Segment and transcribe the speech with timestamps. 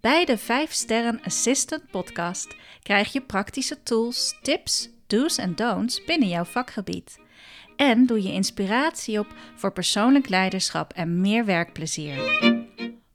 [0.00, 6.28] Bij de 5 Sterren Assistant podcast krijg je praktische tools, tips, do's en don'ts binnen
[6.28, 7.18] jouw vakgebied.
[7.76, 12.16] En doe je inspiratie op voor persoonlijk leiderschap en meer werkplezier.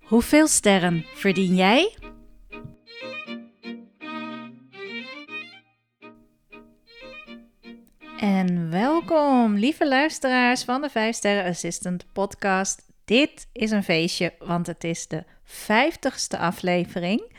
[0.01, 1.97] Hoeveel sterren verdien jij?
[8.17, 12.92] En welkom, lieve luisteraars van de 5 Sterren Assistant podcast.
[13.05, 17.31] Dit is een feestje, want het is de 50ste aflevering.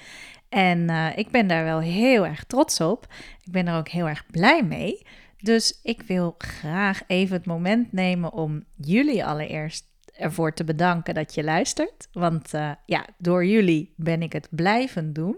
[0.49, 3.07] En uh, ik ben daar wel heel erg trots op.
[3.45, 5.07] Ik ben er ook heel erg blij mee.
[5.39, 11.35] Dus ik wil graag even het moment nemen om jullie allereerst ervoor te bedanken dat
[11.35, 12.09] je luistert.
[12.13, 15.37] Want uh, ja, door jullie ben ik het blijven doen.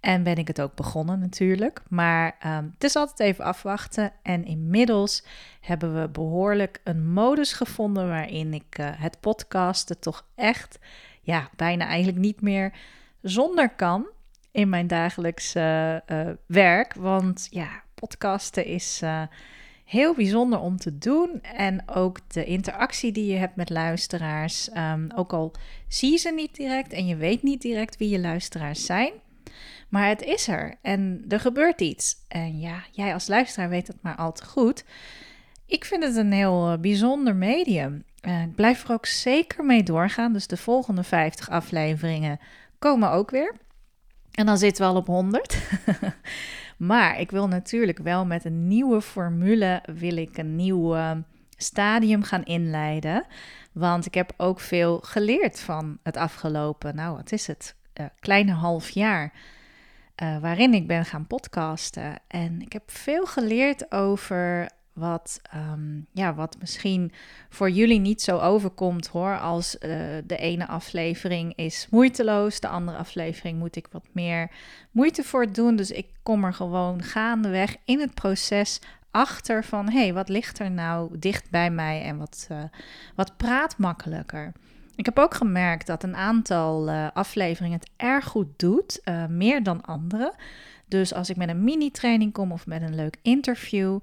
[0.00, 1.82] En ben ik het ook begonnen natuurlijk.
[1.88, 4.12] Maar um, het is altijd even afwachten.
[4.22, 5.24] En inmiddels
[5.60, 10.78] hebben we behoorlijk een modus gevonden waarin ik uh, het podcasten toch echt,
[11.20, 12.72] ja, bijna eigenlijk niet meer
[13.22, 14.06] zonder kan
[14.50, 15.96] in mijn dagelijks uh,
[16.46, 16.94] werk.
[16.94, 19.02] Want ja, podcasten is
[19.90, 21.42] heel bijzonder om te doen.
[21.42, 24.68] En ook de interactie die je hebt met luisteraars.
[24.76, 25.52] Um, ook al
[25.88, 29.12] zie je ze niet direct en je weet niet direct wie je luisteraars zijn.
[29.88, 32.16] Maar het is er en er gebeurt iets.
[32.28, 34.84] En ja, jij als luisteraar weet het maar al te goed.
[35.66, 38.04] Ik vind het een heel bijzonder medium.
[38.22, 40.32] Uh, ik blijf er ook zeker mee doorgaan.
[40.32, 42.40] Dus de volgende 50 afleveringen
[42.78, 43.54] komen ook weer.
[44.30, 45.58] En dan zitten we al op 100.
[46.80, 50.96] maar ik wil natuurlijk wel met een nieuwe formule, wil ik een nieuw
[51.56, 53.26] stadium gaan inleiden.
[53.72, 58.52] Want ik heb ook veel geleerd van het afgelopen, nou wat is het, uh, kleine
[58.52, 59.32] half jaar.
[60.22, 62.14] Uh, waarin ik ben gaan podcasten.
[62.26, 65.40] En ik heb veel geleerd over wat,
[65.72, 67.12] um, ja, wat misschien
[67.48, 69.38] voor jullie niet zo overkomt hoor.
[69.38, 69.80] Als uh,
[70.24, 74.50] de ene aflevering is moeiteloos, de andere aflevering moet ik wat meer
[74.90, 75.76] moeite voor doen.
[75.76, 78.80] Dus ik kom er gewoon gaandeweg in het proces
[79.10, 82.62] achter van hé, hey, wat ligt er nou dicht bij mij en wat, uh,
[83.14, 84.52] wat praat makkelijker.
[84.96, 89.80] Ik heb ook gemerkt dat een aantal uh, afleveringen het erg goed doet, meer dan
[89.80, 90.34] andere.
[90.86, 93.98] Dus als ik met een mini-training kom of met een leuk interview,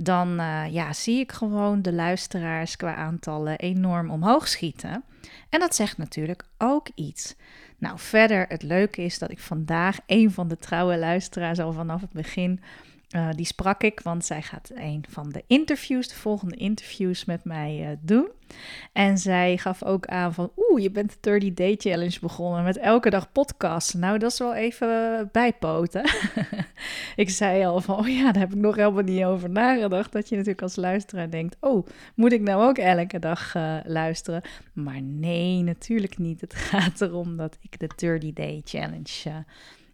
[0.00, 5.04] dan uh, ja, zie ik gewoon de luisteraars qua aantallen enorm omhoog schieten.
[5.48, 7.36] En dat zegt natuurlijk ook iets.
[7.78, 12.00] Nou, verder, het leuke is dat ik vandaag een van de trouwe luisteraars al vanaf
[12.00, 12.60] het begin
[13.16, 17.44] uh, die sprak ik, want zij gaat een van de interviews, de volgende interviews met
[17.44, 18.28] mij uh, doen.
[18.92, 22.76] En zij gaf ook aan van, oeh, je bent de 30 Day Challenge begonnen met
[22.76, 24.00] elke dag podcasten.
[24.00, 26.10] Nou, dat is wel even bijpoten.
[27.16, 30.12] ik zei al van, oh ja, daar heb ik nog helemaal niet over nagedacht.
[30.12, 34.42] Dat je natuurlijk als luisteraar denkt, oh, moet ik nou ook elke dag uh, luisteren?
[34.72, 36.40] Maar nee, natuurlijk niet.
[36.40, 39.44] Het gaat erom dat ik de 30 Day Challenge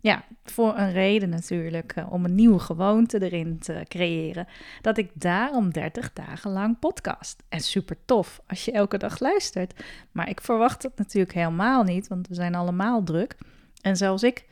[0.04, 4.46] ja, voor een reden natuurlijk, uh, om een nieuwe gewoonte erin te creëren,
[4.80, 7.42] dat ik daarom 30 dagen lang podcast.
[7.48, 9.84] En super tof als je elke dag luistert.
[10.12, 13.36] Maar ik verwacht het natuurlijk helemaal niet, want we zijn allemaal druk.
[13.80, 14.44] En zelfs ik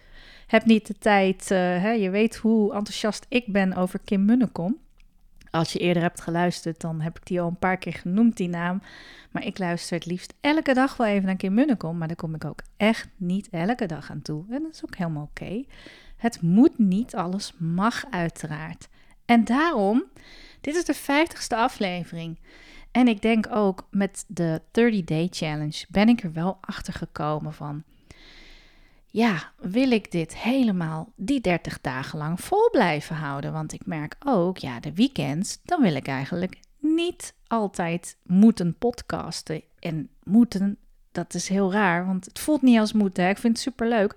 [0.46, 4.78] heb niet de tijd, uh, hè, je weet hoe enthousiast ik ben over Kim Munnekom.
[5.52, 8.48] Als je eerder hebt geluisterd, dan heb ik die al een paar keer genoemd, die
[8.48, 8.82] naam.
[9.30, 11.98] Maar ik luister het liefst elke dag wel even naar Kim Munnekom.
[11.98, 14.44] Maar daar kom ik ook echt niet elke dag aan toe.
[14.50, 15.64] En dat is ook helemaal oké.
[16.16, 18.88] Het moet niet, alles mag uiteraard.
[19.24, 20.04] En daarom,
[20.60, 22.38] dit is de 50ste aflevering.
[22.90, 27.52] En ik denk ook met de 30 Day Challenge ben ik er wel achter gekomen
[27.52, 27.82] van
[29.12, 33.52] ja, wil ik dit helemaal die 30 dagen lang vol blijven houden?
[33.52, 39.62] Want ik merk ook, ja, de weekends, dan wil ik eigenlijk niet altijd moeten podcasten.
[39.78, 40.76] En moeten,
[41.12, 43.28] dat is heel raar, want het voelt niet als moeten.
[43.28, 44.16] Ik vind het super leuk.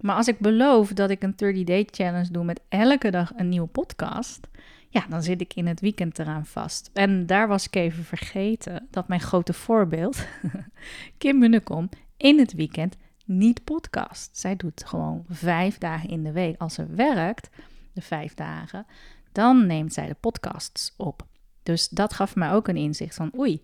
[0.00, 3.68] Maar als ik beloof dat ik een 30-day challenge doe met elke dag een nieuwe
[3.68, 4.48] podcast,
[4.88, 6.90] ja, dan zit ik in het weekend eraan vast.
[6.92, 10.26] En daar was ik even vergeten dat mijn grote voorbeeld,
[11.18, 14.36] Kim Munnekom, in het weekend niet podcast.
[14.36, 16.60] Zij doet gewoon vijf dagen in de week.
[16.60, 17.48] Als ze werkt,
[17.92, 18.86] de vijf dagen,
[19.32, 21.26] dan neemt zij de podcasts op.
[21.62, 23.62] Dus dat gaf mij ook een inzicht van, oei,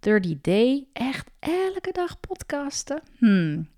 [0.00, 3.02] 30 day, echt elke dag podcasten?
[3.18, 3.68] Hmm,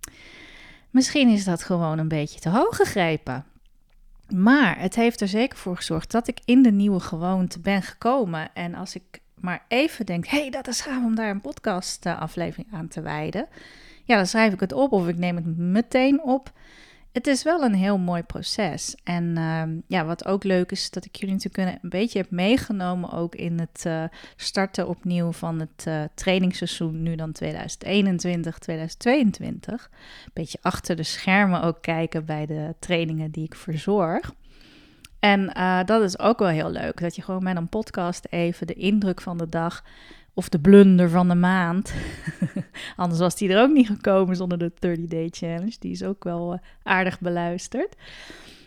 [0.91, 3.44] misschien is dat gewoon een beetje te hoog gegrepen.
[4.29, 8.55] Maar het heeft er zeker voor gezorgd dat ik in de nieuwe gewoonte ben gekomen.
[8.55, 12.06] En als ik maar even denk, hé, hey, dat is gaaf om daar een podcast
[12.06, 13.49] aflevering aan te wijden.
[14.11, 16.53] Ja, dan schrijf ik het op of ik neem het meteen op
[17.12, 18.95] het is wel een heel mooi proces.
[19.05, 23.12] En ehm, ja, wat ook leuk is, dat ik jullie natuurlijk een beetje heb meegenomen
[23.12, 24.05] ook in het uh,
[24.37, 29.91] starten opnieuw van het uh, trainingsseizoen, nu dan 2021, 2022.
[30.25, 34.33] Een beetje achter de schermen ook kijken bij de trainingen die ik verzorg.
[35.19, 38.67] En uh, dat is ook wel heel leuk, dat je gewoon met een podcast even
[38.67, 39.85] de indruk van de dag
[40.35, 41.93] of de blunder van de maand.
[42.97, 45.77] Anders was die er ook niet gekomen zonder de 30 Day Challenge.
[45.79, 47.97] Die is ook wel eh, aardig beluisterd.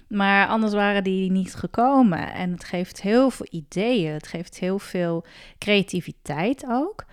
[0.07, 2.33] Maar anders waren die niet gekomen.
[2.33, 4.13] En het geeft heel veel ideeën.
[4.13, 5.25] Het geeft heel veel
[5.57, 7.05] creativiteit ook.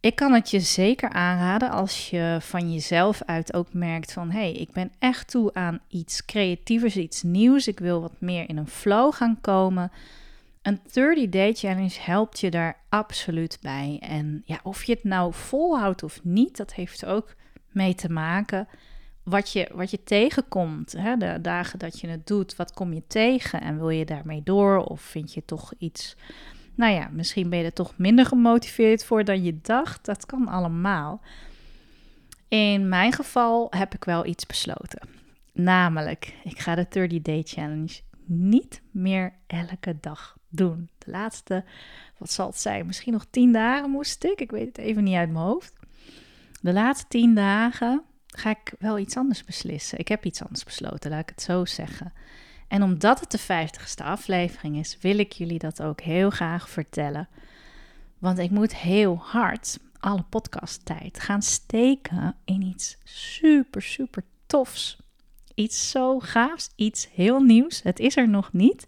[0.00, 4.38] Ik kan het je zeker aanraden als je van jezelf uit ook merkt van hé,
[4.38, 7.68] hey, ik ben echt toe aan iets creatievers, iets nieuws.
[7.68, 9.92] Ik wil wat meer in een flow gaan komen.
[10.62, 13.98] Een 30-day challenge helpt je daar absoluut bij.
[14.00, 17.34] En ja, of je het nou volhoudt of niet, dat heeft ook
[17.68, 18.68] mee te maken
[19.22, 20.92] wat je, wat je tegenkomt.
[20.92, 21.16] Hè?
[21.16, 24.78] De dagen dat je het doet, wat kom je tegen en wil je daarmee door?
[24.84, 26.16] Of vind je toch iets,
[26.74, 30.04] nou ja, misschien ben je er toch minder gemotiveerd voor dan je dacht.
[30.04, 31.20] Dat kan allemaal.
[32.48, 35.08] In mijn geval heb ik wel iets besloten.
[35.52, 40.88] Namelijk, ik ga de 30-day challenge niet meer elke dag doen.
[40.98, 41.64] De laatste,
[42.18, 42.86] wat zal het zijn?
[42.86, 44.40] Misschien nog tien dagen moest ik.
[44.40, 45.72] Ik weet het even niet uit mijn hoofd.
[46.60, 49.98] De laatste tien dagen ga ik wel iets anders beslissen.
[49.98, 52.12] Ik heb iets anders besloten, laat ik het zo zeggen.
[52.68, 57.28] En omdat het de vijftigste aflevering is, wil ik jullie dat ook heel graag vertellen.
[58.18, 64.98] Want ik moet heel hard alle podcasttijd gaan steken in iets super, super tofs.
[65.54, 67.82] Iets zo gaafs, iets heel nieuws.
[67.82, 68.86] Het is er nog niet.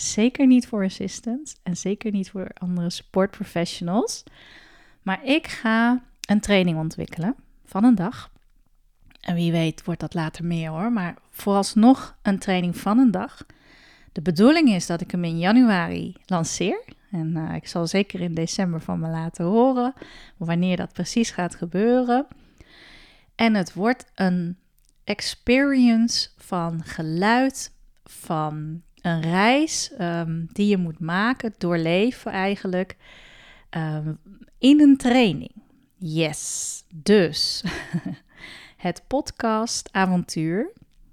[0.00, 4.24] Zeker niet voor assistants en zeker niet voor andere sportprofessionals.
[5.02, 7.34] Maar ik ga een training ontwikkelen
[7.64, 8.30] van een dag.
[9.20, 10.92] En wie weet wordt dat later meer hoor.
[10.92, 13.46] Maar vooralsnog een training van een dag.
[14.12, 16.84] De bedoeling is dat ik hem in januari lanceer.
[17.10, 19.92] En uh, ik zal zeker in december van me laten horen
[20.36, 22.26] wanneer dat precies gaat gebeuren.
[23.34, 24.58] En het wordt een
[25.04, 27.72] experience van geluid,
[28.04, 32.96] van een reis um, die je moet maken, doorleven eigenlijk,
[33.70, 34.18] um,
[34.58, 35.52] in een training.
[35.96, 37.64] Yes, dus
[38.76, 40.72] het podcast-avontuur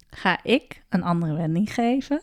[0.10, 2.22] ga ik een andere wending geven,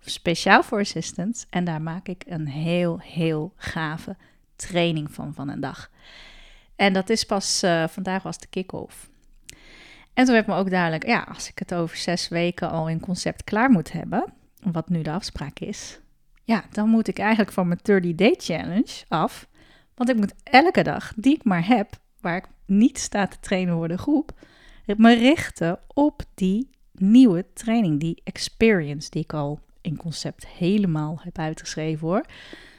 [0.00, 1.46] speciaal voor assistants.
[1.50, 4.16] En daar maak ik een heel, heel gave
[4.56, 5.90] training van van een dag.
[6.76, 9.10] En dat is pas, uh, vandaag was de kick-off.
[10.14, 13.00] En toen werd me ook duidelijk, ja, als ik het over zes weken al in
[13.00, 14.32] concept klaar moet hebben,
[14.72, 16.00] wat nu de afspraak is,
[16.44, 19.48] ja, dan moet ik eigenlijk van mijn 30-day challenge af.
[19.94, 21.88] Want ik moet elke dag die ik maar heb,
[22.20, 24.32] waar ik niet sta te trainen voor de groep,
[24.96, 31.38] me richten op die nieuwe training, die experience die ik al in concept helemaal heb
[31.38, 32.24] uitgeschreven hoor.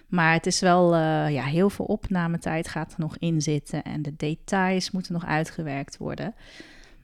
[0.07, 4.01] Maar het is wel, uh, ja, heel veel opnametijd gaat er nog in zitten en
[4.01, 6.35] de details moeten nog uitgewerkt worden.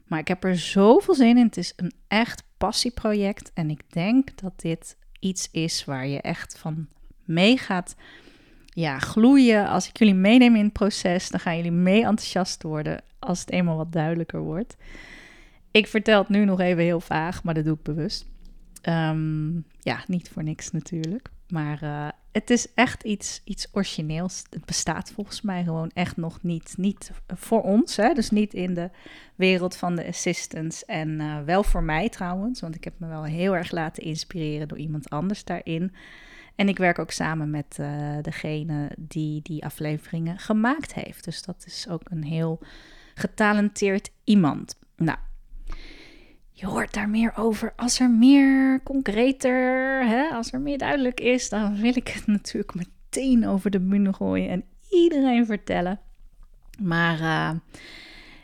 [0.06, 1.46] Maar ik heb er zoveel zin in.
[1.46, 3.50] Het is een echt passieproject.
[3.54, 6.86] En ik denk dat dit iets is waar je echt van
[7.24, 7.96] mee gaat
[8.66, 9.68] ja, gloeien.
[9.68, 13.50] Als ik jullie meeneem in het proces, dan gaan jullie mee enthousiast worden als het
[13.50, 14.76] eenmaal wat duidelijker wordt.
[15.70, 18.26] Ik vertel het nu nog even heel vaag, maar dat doe ik bewust.
[18.82, 21.28] Ehm, ja, niet voor niks natuurlijk.
[21.48, 24.44] Maar uh, het is echt iets, iets origineels.
[24.50, 26.74] Het bestaat volgens mij gewoon echt nog niet.
[26.76, 28.12] Niet voor ons, hè?
[28.12, 28.90] dus niet in de
[29.34, 30.84] wereld van de assistants.
[30.84, 34.68] En uh, wel voor mij trouwens, want ik heb me wel heel erg laten inspireren
[34.68, 35.94] door iemand anders daarin.
[36.54, 41.24] En ik werk ook samen met uh, degene die die afleveringen gemaakt heeft.
[41.24, 42.60] Dus dat is ook een heel
[43.14, 44.78] getalenteerd iemand.
[44.96, 45.18] Nou,
[46.52, 47.72] je hoort daar meer over.
[47.76, 49.54] Als er meer concreter,
[50.06, 54.12] hè, als er meer duidelijk is, dan wil ik het natuurlijk meteen over de bühne
[54.12, 56.00] gooien en iedereen vertellen.
[56.80, 57.50] Maar uh,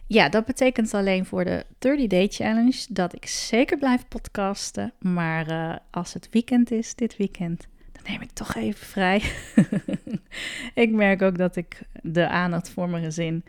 [0.06, 4.92] ja, dat betekent alleen voor de 30-day challenge dat ik zeker blijf podcasten.
[4.98, 9.22] Maar uh, als het weekend is, dit weekend, dan neem ik toch even vrij.
[10.84, 13.44] ik merk ook dat ik de aandacht voor mijn gezin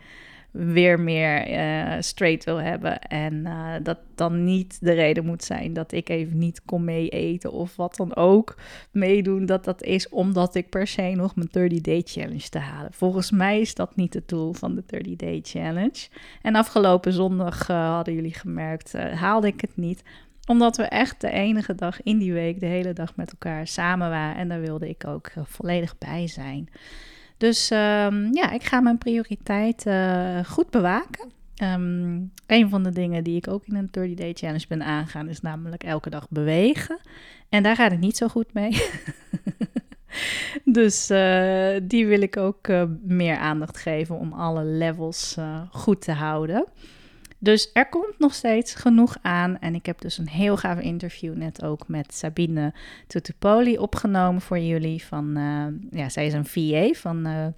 [0.50, 3.00] weer meer uh, straight wil hebben.
[3.00, 7.08] En uh, dat dan niet de reden moet zijn dat ik even niet kom mee
[7.08, 8.56] eten of wat dan ook
[8.90, 9.46] meedoen.
[9.46, 12.92] Dat dat is omdat ik per se nog mijn 30-day challenge te halen.
[12.92, 16.08] Volgens mij is dat niet het doel van de 30-day challenge.
[16.42, 20.02] En afgelopen zondag uh, hadden jullie gemerkt, haalde ik het niet
[20.50, 24.10] Omdat we echt de enige dag in die week, de hele dag met elkaar samen
[24.10, 24.36] waren.
[24.36, 26.68] En daar wilde ik ook eh, volledig bij zijn.
[27.40, 29.92] Dus ehm, ja, ik ga mijn prioriteiten
[30.36, 31.32] uh, goed bewaken.
[31.62, 35.40] Um, een van de dingen die ik ook in een 30-day challenge ben aangaan, is
[35.40, 36.98] namelijk elke dag bewegen.
[37.48, 38.82] En daar gaat het niet zo goed mee.
[40.64, 45.36] dus uh, die wil ik ook uh, meer aandacht geven om alle levels
[45.70, 46.64] goed te houden.
[47.42, 49.58] Dus er komt nog steeds genoeg aan.
[49.58, 52.74] En ik heb dus een heel gaaf interview net ook met Sabine
[53.06, 55.04] Tutupoli opgenomen voor jullie.
[55.04, 55.32] Van,
[55.90, 57.54] ja, zij is een VA van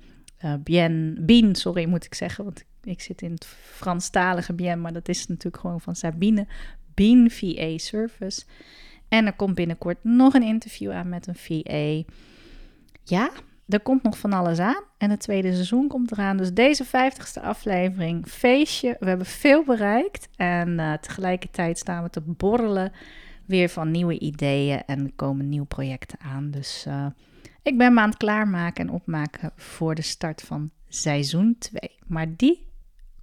[0.61, 5.09] Bien, Bien, sorry moet ik zeggen, want ik zit in het Franstalige Bien, maar dat
[5.09, 6.47] is natuurlijk gewoon van Sabine
[6.95, 8.45] Bien VA Service.
[9.09, 12.12] En er komt binnenkort nog een interview aan met een VA.
[13.05, 13.31] Ja,
[13.73, 14.83] er komt nog van alles aan.
[14.99, 16.37] En het tweede seizoen komt eraan.
[16.37, 18.97] Dus deze 50ste aflevering, feestje.
[19.00, 20.29] We hebben veel bereikt.
[20.37, 22.93] En uh, tegelijkertijd staan we te borrelen
[23.47, 24.83] weer van nieuwe ideeën.
[24.87, 26.50] En er komen nieuwe projecten aan.
[26.50, 27.07] Dus uh,
[27.62, 31.99] ik ben me aan het klaarmaken en opmaken voor de start van seizoen 2.
[32.07, 32.67] Maar die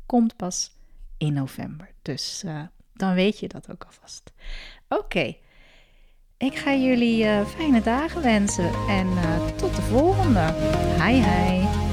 [0.05, 0.71] komt pas
[1.17, 1.89] in november.
[2.01, 2.61] Dus uh,
[2.93, 4.31] dan weet je dat ook alvast.
[4.87, 5.35] Oké.
[6.39, 10.53] Ik ga jullie uh, fijne dagen wensen en uh, tot de volgende.
[11.03, 11.88] Hi hi.